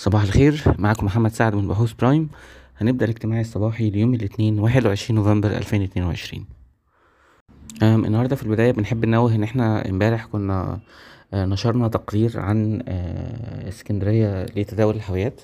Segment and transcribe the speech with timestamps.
[0.00, 0.62] صباح الخير.
[0.78, 2.28] معاكم محمد سعد من بحوث Prime.
[2.78, 6.46] هنبدأ الاجتماع الصباحي ليوم الاثنين واحد وعشرين نوفمبر ألفين اتنين وعشرين.
[7.82, 10.80] النهاردة في البداية بنحب ننوه إن إحنا امبارح كنا
[11.34, 15.40] آه، نشرنا تقرير عن آه، اسكندرية لتداول الحاويات.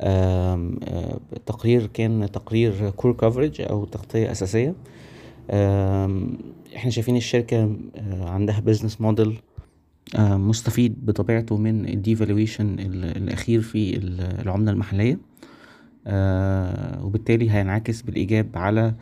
[0.00, 4.74] آم، آه، التقرير كان تقرير core coverage أو تغطية أساسية.
[5.50, 6.38] آم،
[6.76, 7.76] إحنا شايفين الشركة
[8.20, 9.40] عندها business model
[10.18, 12.76] مستفيد بطبيعته من ال devaluation
[13.16, 15.18] الأخير في ال- العملة المحلية.
[16.06, 18.94] آه، وبالتالي هينعكس بالإيجاب على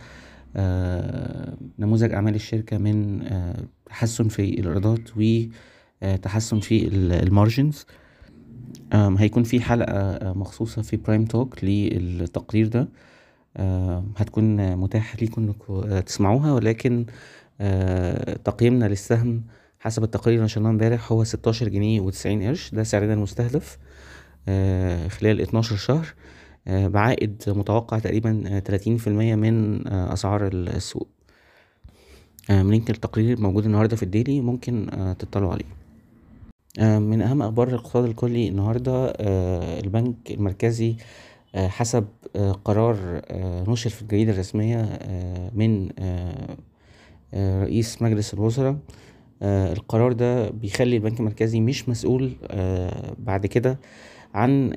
[0.57, 3.57] آه، نموذج أعمال الشركة من آه،
[3.87, 7.87] تحسن في الإيرادات وتحسن في ال margins.
[8.93, 12.89] هيكون في حلقة آه، مخصوصة في Prime Talk للتقرير ده.
[13.57, 17.07] آه، هتكون متاحة ليكم إنكم آه، تسمعوها ولكن
[17.61, 19.43] آه، تقييمنا للسهم
[19.85, 22.71] حسب التقرير اللي نشرناه امبارح هو ستاشر جنيه وتسعين قرش.
[22.75, 23.79] ده سعرنا المستهدف
[24.49, 26.15] آه، خلال اتناشر شهر.
[26.69, 31.09] آه، بعائد متوقع تقريبا تلاتين في المية من آه، أسعار السوق.
[32.51, 35.65] link التقرير موجود النهاردة في ال daily ممكن تطلعوا عليه.
[36.99, 39.13] من أهم أخبار الاقتصاد الكلي النهاردة
[39.81, 40.97] البنك المركزي
[41.55, 42.07] حسب
[42.65, 43.23] قرار
[43.69, 44.99] نشر في الجريدة الرسمية
[45.55, 45.89] من
[47.35, 48.77] رئيس مجلس الوزراء
[49.45, 53.79] القرار ده بيخلي البنك المركزي مش مسؤول آه، بعد كده
[54.35, 54.73] عن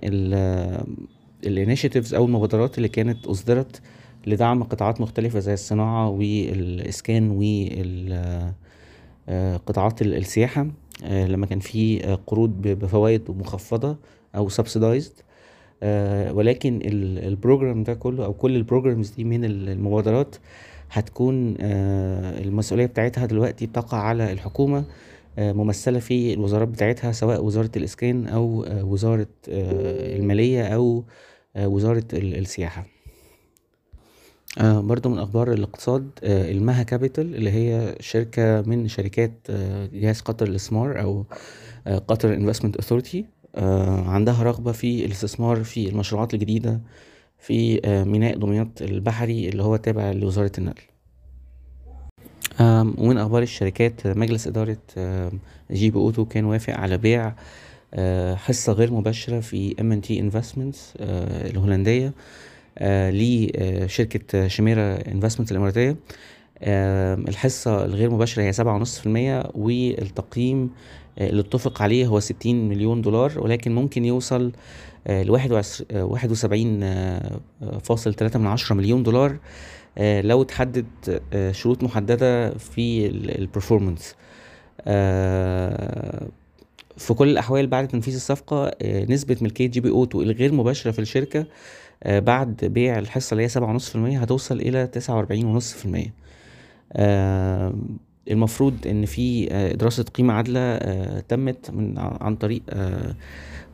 [1.45, 3.81] الانيشيتيفز أو المبادرات اللي كانت أصدرت
[4.27, 7.31] لدعم قطاعات مختلفة زي الصناعة والإسكان
[9.29, 10.67] وقطاعات السياحة
[11.03, 13.97] آه، لما كان في آه، قروض بفوائد مخفضة
[14.35, 15.11] أو subsidized
[15.83, 20.35] آه، ولكن ال- ال program ده كله أو كل ال programs دي من ال- المبادرات
[20.91, 24.85] هتكون آه، المسؤولية بتاعتها دلوقتي بتقع على الحكومة
[25.39, 31.03] آه، ممثلة في الوزارات بتاعتها سواء وزارة الإسكان أو آه، وزارة المالية أو
[31.57, 32.85] وزارة ال- السياحة.
[34.61, 39.31] برضو من أخبار الاقتصاد المها Capital اللي هي شركة من شركات
[39.93, 41.25] جهاز قطر الاستثمار أو
[41.87, 43.25] Qatar Investment Authority
[44.05, 46.81] عندها رغبة في الاستثمار في المشروعات الجديدة
[47.39, 50.83] في آه، ميناء دمياط البحري اللي هو تابع لوزارة النقل.
[52.97, 54.77] ومن أخبار الشركات مجلس إدارة
[55.71, 57.33] GB Auto كان وافق على بيع
[57.93, 62.13] آه، حصة غير مباشرة في MNT Investments الهولندية
[62.77, 65.95] آه، لشركة Chimera Investments الإماراتية.
[66.63, 70.69] الحصة الغير مباشرة هي سبعة ونص في المية والتقييم
[71.19, 74.51] آه، اللي اتفق عليه هو ستين مليون دولار ولكن ممكن يوصل
[75.09, 76.79] لواحد وسبعين
[77.83, 79.37] فاصل تلاتة من عشرة مليون دولار
[79.97, 80.85] آه، لو تحدد
[81.33, 84.15] آه، شروط محددة في ال performance
[86.97, 91.45] في كل الأحوال بعد تنفيذ الصفقة آه، نسبة ملكية GB Auto الغير مباشرة في الشركة
[92.03, 95.73] آه، بعد بيع الحصة اللي هي سبعة ونص في المية هتوصل إلى تسعة وأربعين ونص
[95.73, 96.13] في المية.
[98.31, 103.15] المفروض إن في آه، دراسة قيمة عادلة آه، تمت من عن طريق آه،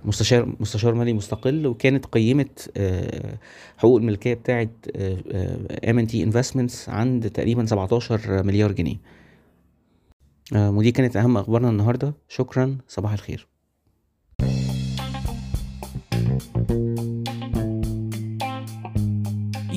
[0.06, 3.38] مستشار مستشار مالي مستقل وكانت قيمت آه،
[3.78, 4.70] حقوق الملكية بتاعت
[5.90, 8.96] MNT Investments عند تقريبا 17 مليار جنيه.
[10.56, 12.14] آه، ودي كانت أهم أخبارنا النهاردة.
[12.30, 12.78] شكرا.
[12.88, 13.53] صباح الخير.